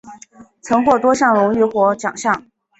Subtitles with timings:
[0.61, 2.43] 曾获多样荣誉和奖项。